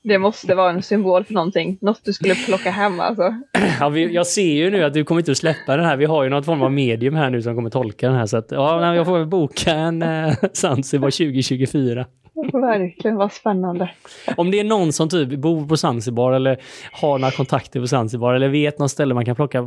[0.04, 1.78] Det måste vara en symbol för någonting.
[1.82, 3.36] Något du skulle plocka hem alltså.
[3.80, 5.98] Ja, vi, jag ser ju nu att du kommer inte att släppa den här.
[5.98, 8.26] Vi har ju något form av medium här nu som kommer tolka den här.
[8.26, 12.06] Så att, ja, jag får väl boka en eh, Zanzibar 2024.
[12.62, 13.90] Verkligen, vad spännande.
[14.38, 16.62] Om det är någon som typ bor på Zanzibar eller
[16.92, 19.62] har några kontakter på Zanzibar eller vet något ställe man kan plocka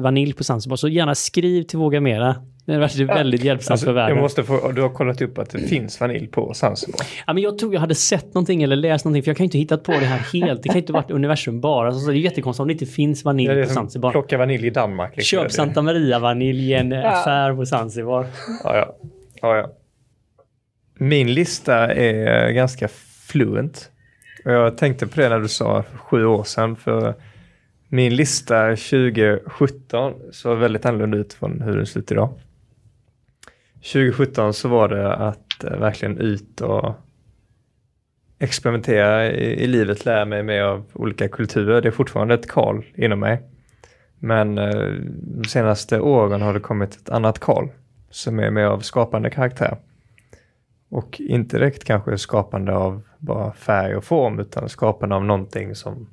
[0.00, 2.36] vanilj på Zanzibar så gärna skriv till Våga Mera.
[2.64, 4.16] Det är väldigt hjälpsamt alltså, för världen.
[4.16, 7.00] Jag måste få, du har kollat upp att det finns vanilj på Zanzibar?
[7.26, 9.46] Ja, men jag tror jag hade sett någonting eller läst någonting för jag kan ju
[9.46, 10.62] inte hittat på det här helt.
[10.62, 11.88] Det kan inte varit universum bara.
[11.88, 14.10] Alltså, det är jättekonstigt om det inte finns vanilj ja, på Zanzibar.
[14.10, 15.16] Plocka vanilj i Danmark.
[15.16, 15.38] Liksom.
[15.38, 17.08] Köp Santa Maria-vanilj i en ja.
[17.08, 18.26] affär på Zanzibar.
[18.64, 18.96] Ja, ja.
[19.42, 19.70] ja, ja.
[21.02, 22.88] Min lista är ganska
[23.28, 23.90] fluent.
[24.44, 26.76] Jag tänkte på det när du sa sju år sedan.
[26.76, 27.14] För
[27.88, 32.34] min lista 2017 såg väldigt annorlunda ut från hur den ser ut idag.
[33.74, 36.94] 2017 så var det att eh, verkligen ut och
[38.38, 41.80] experimentera i, i, livet, lära mig mer av olika kulturer.
[41.80, 43.42] Det är fortfarande ett kall inom mig.
[44.18, 47.68] Men eh, de senaste åren har det kommit ett annat kall
[48.10, 49.76] som är mer av skapande karaktär.
[50.90, 56.10] Och inte direkt kanske skapande av bara färg och form utan skapande av någonting som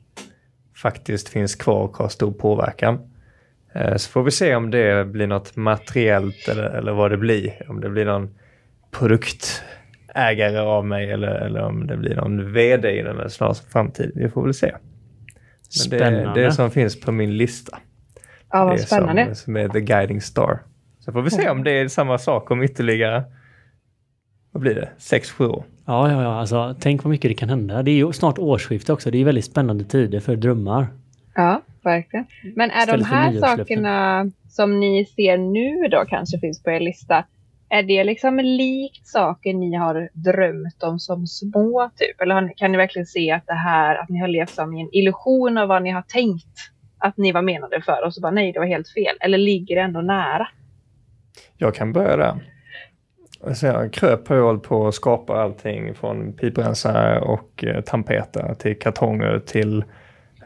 [0.75, 2.99] faktiskt finns kvar och har stor påverkan.
[3.73, 7.69] Eh, så får vi se om det blir något materiellt eller, eller vad det blir.
[7.69, 8.35] Om det blir någon
[8.91, 14.11] produktägare av mig eller, eller om det blir någon vd i den snart framtid.
[14.15, 14.75] Vi får väl se.
[15.89, 17.77] Men det, det som finns på min lista.
[18.51, 19.25] Ja, vad spännande.
[19.25, 20.59] Som, som är The Guiding Star.
[20.99, 23.23] Så får vi se om det är samma sak om ytterligare,
[24.57, 25.63] vad blir det, sex, sju år.
[25.85, 27.83] Ja, ja, ja, alltså tänk vad mycket det kan hända.
[27.83, 29.11] Det är ju snart årsskifte också.
[29.11, 30.87] Det är väldigt spännande tider för drömmar.
[31.35, 32.25] Ja, verkligen.
[32.55, 37.25] Men är de här sakerna som ni ser nu då kanske finns på er lista,
[37.69, 42.21] är det liksom likt saker ni har drömt om som små typ?
[42.21, 44.89] Eller kan ni verkligen se att det här, att ni har levt som i en
[44.91, 48.51] illusion av vad ni har tänkt att ni var menade för och så bara nej,
[48.51, 49.17] det var helt fel.
[49.19, 50.47] Eller ligger det ändå nära?
[51.57, 52.56] Jag kan börja där.
[53.61, 59.83] Jag kröp hållit på att skapa allting från piprensare och eh, tampeter till kartonger till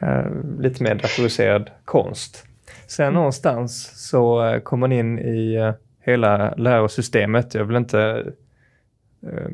[0.02, 0.26] eh,
[0.60, 2.46] lite mer datoriserad konst.
[2.88, 3.14] Sen mm.
[3.14, 7.54] någonstans så eh, kom man in i eh, hela lärosystemet.
[7.54, 8.26] Jag vill inte
[9.24, 9.50] eh,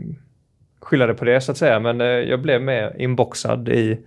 [0.82, 4.00] skylla det på det så att säga, men eh, jag blev mer inboxad i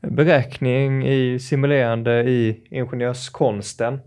[0.00, 4.00] beräkning, i simulerande, i ingenjörskonsten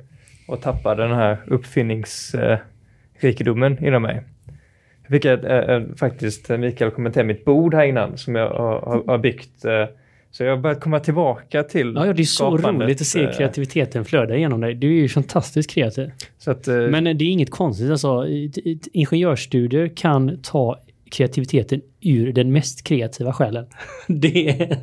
[0.48, 4.24] och tappade den här uppfinningsrikedomen inom mig.
[5.14, 9.66] Fick ett, ett, faktiskt, Mikael kommenterade mitt bord här innan som jag har, har byggt
[10.34, 13.24] så jag har börjat komma tillbaka till Ja, ja det är så roligt att se
[13.24, 14.76] eh, kreativiteten flöda genom dig.
[14.76, 16.12] Du är ju fantastiskt kreativ.
[16.46, 17.92] Att, uh, Men det är inget konstigt.
[17.92, 18.28] Alltså,
[18.94, 20.80] ingenjörsstudier kan ta
[21.12, 23.66] kreativiteten ur den mest kreativa själen.
[24.08, 24.78] det är...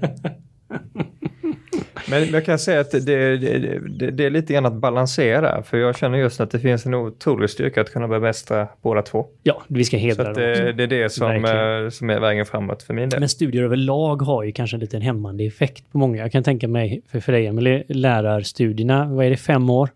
[2.11, 5.77] Men jag kan säga att det, det, det, det, är lite grann att balansera, för
[5.77, 9.27] jag känner just att det finns en otrolig styrka att kunna bemästra båda två.
[9.43, 10.35] Ja, vi ska hedra dem.
[10.35, 13.21] Det, det är det som, eh, som är vägen framåt för min del.
[13.21, 16.23] Men studier överlag har ju kanske en liten hämmande effekt på många.
[16.23, 19.91] Jag kan tänka mig, för, för dig Emelie, lärarstudierna, vad är det, fem år?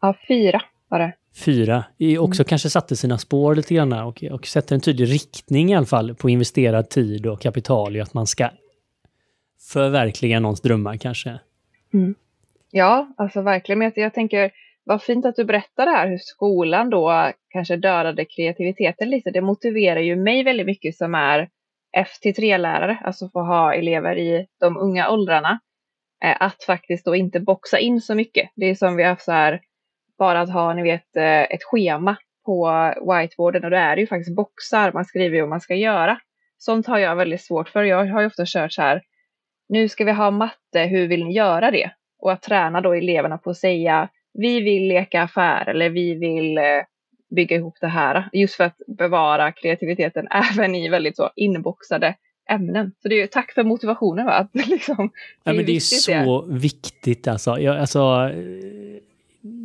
[0.00, 1.12] Ja, fyra var det.
[1.36, 1.84] Fyra.
[2.18, 2.48] Också mm.
[2.48, 6.14] kanske satte sina spår lite grann och, och sätter en tydlig riktning i alla fall
[6.14, 8.48] på investerad tid och kapital i att man ska
[9.72, 11.38] förverkliga någons drömmar kanske.
[11.94, 12.14] Mm.
[12.70, 13.78] Ja, alltså verkligen.
[13.78, 14.50] Men jag tänker,
[14.84, 19.30] vad fint att du berättar det här, hur skolan då kanske dödade kreativiteten lite.
[19.30, 21.48] Det motiverar ju mig väldigt mycket som är
[21.96, 25.60] F-3-lärare, alltså få ha elever i de unga åldrarna,
[26.24, 28.50] eh, att faktiskt då inte boxa in så mycket.
[28.56, 29.60] Det är som vi har haft så här,
[30.18, 34.06] bara att ha, ni vet, eh, ett schema på whiteboarden och då är det ju
[34.06, 36.20] faktiskt boxar, man skriver ju vad man ska göra.
[36.58, 37.82] Sånt har jag väldigt svårt för.
[37.82, 39.02] Jag har ju ofta kört så här,
[39.68, 41.90] nu ska vi ha matte, hur vill ni göra det?
[42.18, 46.58] Och att träna då eleverna på att säga vi vill leka affär eller vi vill
[46.58, 46.64] eh,
[47.30, 48.28] bygga ihop det här.
[48.32, 52.14] Just för att bevara kreativiteten även i väldigt så inboxade
[52.50, 52.92] ämnen.
[53.02, 54.26] Så det är ju tack för motivationen.
[54.26, 54.32] Va?
[54.32, 55.10] Att liksom,
[55.44, 56.58] det ja, men det är så det.
[56.58, 57.58] viktigt alltså.
[57.58, 58.30] Jag, alltså.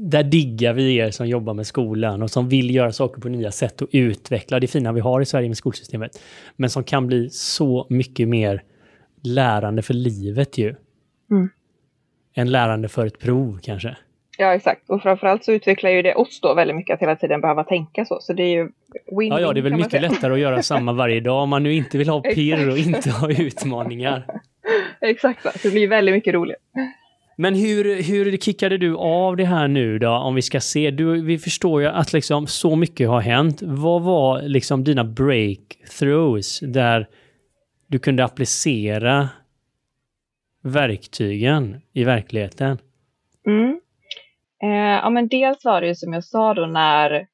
[0.05, 3.51] Där diggar vi er som jobbar med skolan och som vill göra saker på nya
[3.51, 6.21] sätt och utveckla det fina vi har i Sverige med skolsystemet.
[6.55, 8.63] Men som kan bli så mycket mer
[9.23, 10.75] lärande för livet ju.
[11.31, 11.49] Mm.
[12.35, 13.97] Än lärande för ett prov kanske.
[14.37, 14.89] Ja, exakt.
[14.89, 18.05] Och framförallt så utvecklar ju det oss då väldigt mycket att hela tiden behöva tänka
[18.05, 18.17] så.
[18.21, 18.63] Så det är ju
[19.11, 19.29] win-win.
[19.29, 21.73] Ja, ja, det är väl mycket lättare att göra samma varje dag om man nu
[21.73, 24.25] inte vill ha pirr och inte ha utmaningar.
[25.01, 26.57] exakt, så det blir väldigt mycket roligt.
[27.35, 30.91] Men hur, hur kickade du av det här nu då, om vi ska se?
[30.91, 33.61] Du, vi förstår ju att liksom så mycket har hänt.
[33.61, 37.07] Vad var liksom dina breakthroughs där
[37.93, 39.29] du kunde applicera
[40.63, 42.77] verktygen i verkligheten?
[43.45, 43.79] Mm.
[44.63, 47.27] Eh, ja, men dels var det ju som jag sa då när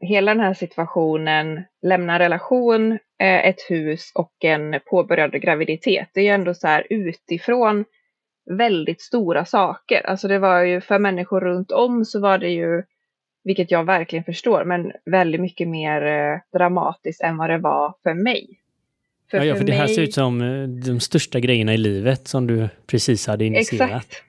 [0.00, 6.08] hela den här situationen, lämnar relation eh, ett hus och en påbörjad graviditet.
[6.12, 7.84] Det är ju ändå så här utifrån
[8.50, 10.06] väldigt stora saker.
[10.06, 12.82] Alltså det var ju för människor runt om så var det ju,
[13.44, 18.14] vilket jag verkligen förstår, men väldigt mycket mer eh, dramatiskt än vad det var för
[18.14, 18.60] mig.
[19.30, 19.94] För ja, ja, för, för det här mig...
[19.94, 23.90] ser ut som eh, de största grejerna i livet som du precis hade initierat.
[23.90, 24.24] Exakt.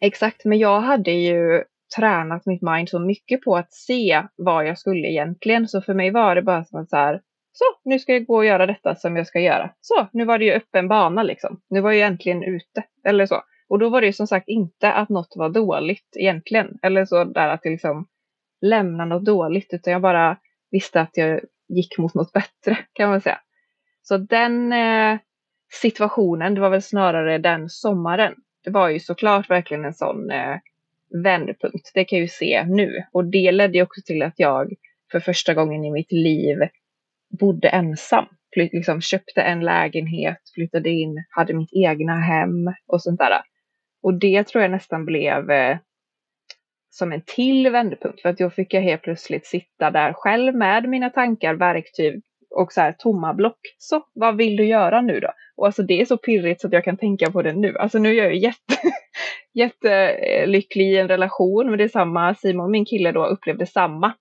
[0.00, 1.64] Exakt, men jag hade ju
[1.96, 5.68] tränat mitt mind så mycket på att se vad jag skulle egentligen.
[5.68, 7.20] Så för mig var det bara som att så här,
[7.52, 9.70] så nu ska jag gå och göra detta som jag ska göra.
[9.80, 11.60] Så nu var det ju öppen bana liksom.
[11.70, 13.42] Nu var jag egentligen ute eller så.
[13.68, 16.78] Och då var det ju som sagt inte att något var dåligt egentligen.
[16.82, 18.06] Eller så där att det liksom
[18.60, 20.36] lämna något dåligt, utan jag bara
[20.70, 23.38] visste att jag gick mot något bättre kan man säga.
[24.08, 25.18] Så den eh,
[25.72, 28.34] situationen, det var väl snarare den sommaren.
[28.64, 30.56] Det var ju såklart verkligen en sån eh,
[31.24, 31.90] vändpunkt.
[31.94, 33.04] Det kan jag ju se nu.
[33.12, 34.72] Och det ledde också till att jag
[35.12, 36.58] för första gången i mitt liv
[37.40, 38.26] bodde ensam.
[38.52, 43.40] Flytt, liksom, köpte en lägenhet, flyttade in, hade mitt egna hem och sånt där.
[44.02, 45.78] Och det tror jag nästan blev eh,
[46.90, 48.22] som en till vändpunkt.
[48.22, 52.72] För att då fick jag helt plötsligt sitta där själv med mina tankar, verktyg och
[52.72, 53.58] så här tomma block.
[53.78, 55.28] Så vad vill du göra nu då?
[55.56, 57.76] Och alltså det är så pirrigt så att jag kan tänka på det nu.
[57.78, 58.74] Alltså nu är jag jätte,
[59.54, 64.12] jättelycklig i en relation, men det är samma, Simon, min kille då, upplevde samma.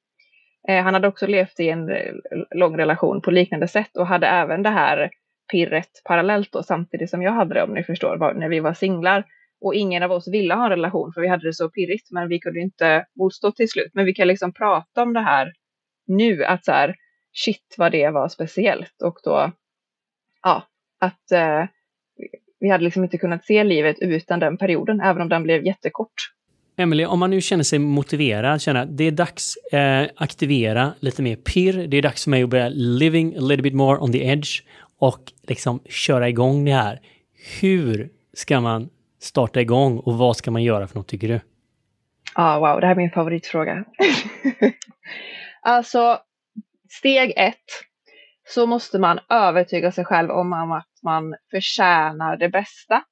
[0.67, 2.13] Eh, han hade också levt i en eh,
[2.55, 5.09] lång relation på liknande sätt och hade även det här
[5.51, 8.73] pirret parallellt då, samtidigt som jag hade det, om ni förstår, var, när vi var
[8.73, 9.23] singlar.
[9.61, 12.27] Och ingen av oss ville ha en relation för vi hade det så pirrigt, men
[12.27, 13.91] vi kunde inte motstå till slut.
[13.93, 15.53] Men vi kan liksom prata om det här
[16.07, 16.95] nu, att så här,
[17.45, 19.02] shit vad det var speciellt.
[19.02, 19.52] Och då,
[20.43, 20.63] ja,
[21.00, 21.63] att eh,
[22.60, 26.34] vi hade liksom inte kunnat se livet utan den perioden, även om den blev jättekort.
[26.78, 31.21] Emily, om man nu känner sig motiverad, känner att det är dags eh, aktivera lite
[31.21, 34.12] mer pirr, det är dags för mig att börja living a little bit more on
[34.12, 34.63] the edge
[35.00, 37.02] och liksom köra igång det här.
[37.62, 38.89] Hur ska man
[39.21, 41.39] starta igång och vad ska man göra för något tycker du?
[42.38, 43.84] ah, wow, det här är min favoritfråga.
[45.62, 46.19] alltså,
[46.91, 47.65] steg ett
[48.47, 53.04] så måste man övertyga sig själv om att man förtjänar det bästa.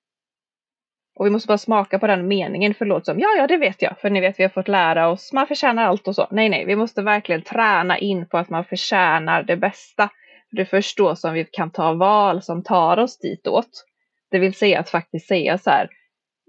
[1.16, 4.00] Och vi måste bara smaka på den meningen, förlåt som ja, ja, det vet jag,
[4.00, 6.28] för ni vet vi har fått lära oss, man förtjänar allt och så.
[6.32, 10.10] Nej, nej, vi måste verkligen träna in på att man förtjänar det bästa.
[10.52, 13.86] Det är först då som vi kan ta val som tar oss ditåt.
[14.32, 15.90] Det vill säga att faktiskt säga så här,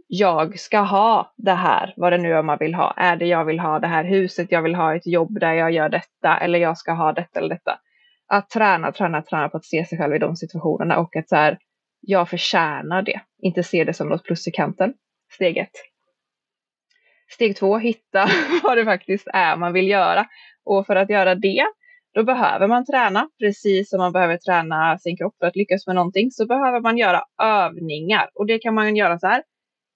[0.06, 2.94] jag ska ha det här, vad det nu är man vill ha.
[2.96, 5.70] Är det jag vill ha det här huset, jag vill ha ett jobb där jag
[5.70, 7.78] gör detta, eller jag ska ha detta eller detta.
[8.28, 11.36] Att träna, träna, träna på att se sig själv i de situationerna och att så
[11.36, 11.58] här,
[12.00, 13.20] jag förtjänar det.
[13.42, 14.94] Inte se det som något plus i kanten.
[15.32, 15.70] Steg ett.
[17.30, 18.28] Steg två, hitta
[18.62, 20.26] vad det faktiskt är man vill göra.
[20.64, 21.66] Och för att göra det,
[22.14, 23.28] då behöver man träna.
[23.38, 26.98] Precis som man behöver träna sin kropp för att lyckas med någonting så behöver man
[26.98, 28.30] göra övningar.
[28.34, 29.42] Och det kan man göra så här.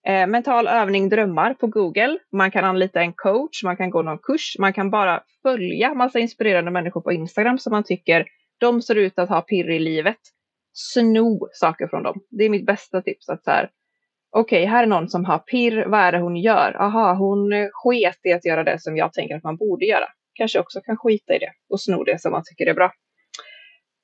[0.07, 2.19] Eh, mental övning drömmar på Google.
[2.33, 6.19] Man kan anlita en coach, man kan gå någon kurs, man kan bara följa massa
[6.19, 8.27] inspirerande människor på Instagram som man tycker
[8.61, 10.19] de ser ut att ha pirr i livet.
[10.73, 12.21] Sno saker från dem.
[12.31, 13.29] Det är mitt bästa tips.
[13.29, 13.71] att så här,
[14.33, 15.85] Okej, okay, här är någon som har pirr.
[15.87, 16.77] Vad är det hon gör?
[16.81, 20.07] Aha, hon sket i att göra det som jag tänker att man borde göra.
[20.35, 22.93] Kanske också kan skita i det och sno det som man tycker är bra.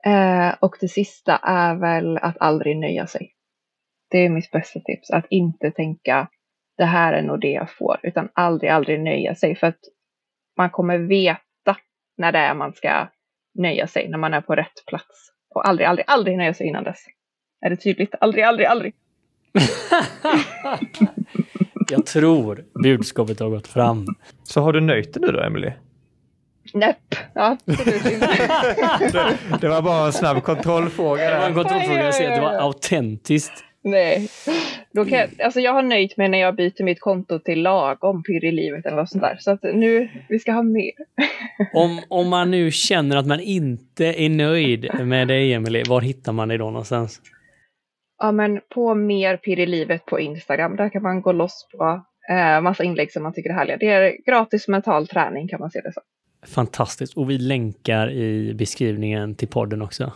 [0.06, 3.35] Eh, och det sista är väl att aldrig nöja sig.
[4.10, 5.10] Det är mitt bästa tips.
[5.10, 6.28] Att inte tänka
[6.76, 9.56] det här är nog det jag får, utan aldrig, aldrig nöja sig.
[9.56, 9.80] För att
[10.56, 11.76] man kommer veta
[12.16, 13.08] när det är man ska
[13.54, 15.32] nöja sig, när man är på rätt plats.
[15.54, 17.04] Och aldrig, aldrig, aldrig nöja sig innan dess.
[17.60, 18.14] Är det tydligt?
[18.20, 18.94] Aldrig, aldrig, aldrig.
[21.90, 24.06] jag tror budskapet har gått fram.
[24.42, 25.72] Så har du nöjt dig nu då, Emily?
[26.74, 28.26] Näpp, absolut inte.
[29.12, 31.30] det, det var bara en snabb kontrollfråga.
[31.30, 33.64] Det var en kontrollfråga, jag ser att det var autentiskt.
[33.86, 34.28] Nej.
[34.92, 38.22] Då kan jag, alltså jag har nöjt mig när jag byter mitt konto till lagom
[38.22, 39.36] pirr i livet eller något sånt där.
[39.40, 40.92] Så att nu, vi ska ha mer.
[41.74, 46.32] om, om man nu känner att man inte är nöjd med dig, Emelie, var hittar
[46.32, 47.20] man dig då någonstans?
[48.18, 50.76] Ja, men på mer pirr i livet på Instagram.
[50.76, 53.76] Där kan man gå loss på eh, massa inlägg som man tycker är härliga.
[53.76, 56.02] Det är gratis mental träning kan man se det som.
[56.46, 57.16] Fantastiskt.
[57.16, 60.12] Och vi länkar i beskrivningen till podden också.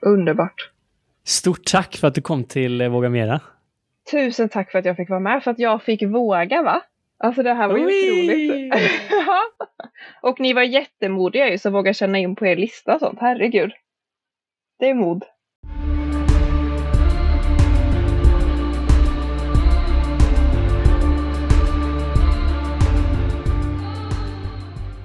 [0.00, 0.70] Underbart.
[1.28, 3.40] Stort tack för att du kom till eh, Våga Mera.
[4.10, 6.82] Tusen tack för att jag fick vara med, för att jag fick våga va?
[7.18, 8.74] Alltså det här var ju otroligt.
[10.22, 13.18] och ni var jättemodiga ju som vågar känna in på er lista och sånt.
[13.20, 13.72] Herregud.
[14.78, 15.24] Det är mod.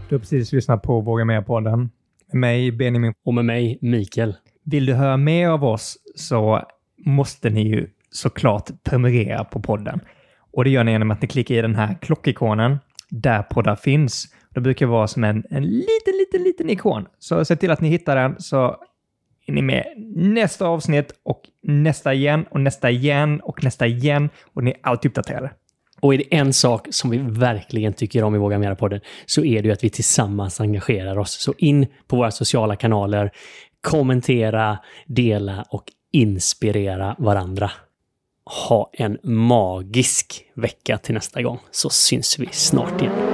[0.10, 1.90] Du har precis lyssnat på Våga Mer-podden
[2.34, 3.14] mig Benjamin.
[3.26, 4.36] Och med mig Mikael.
[4.64, 6.64] Vill du höra mer av oss så
[7.06, 10.00] måste ni ju såklart prenumerera på podden.
[10.54, 14.26] Och det gör ni genom att ni klickar i den här klockikonen där poddar finns.
[14.54, 17.06] Det brukar vara som en, en liten, liten, liten ikon.
[17.20, 18.78] Så se till att ni hittar den så
[19.48, 19.84] är ni med
[20.16, 25.12] nästa avsnitt och nästa igen och nästa igen och nästa igen och ni är alltid
[25.12, 25.52] uppdaterade.
[26.00, 29.62] Och är det en sak som vi verkligen tycker om i Våga Mera-podden så är
[29.62, 31.32] det ju att vi tillsammans engagerar oss.
[31.32, 33.32] Så in på våra sociala kanaler,
[33.84, 37.72] kommentera, dela och inspirera varandra.
[38.46, 43.33] Ha en magisk vecka till nästa gång så syns vi snart igen.